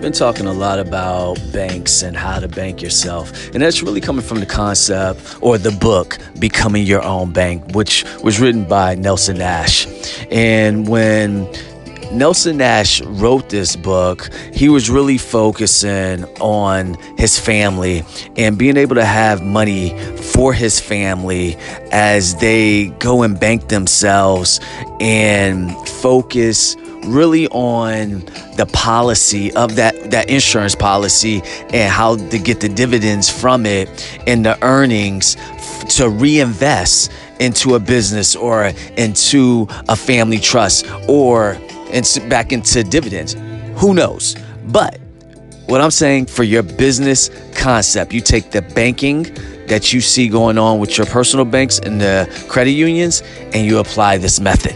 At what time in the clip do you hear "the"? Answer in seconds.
4.40-4.46, 5.58-5.72, 28.56-28.68, 32.60-32.68, 34.44-34.62, 48.50-48.60, 52.00-52.28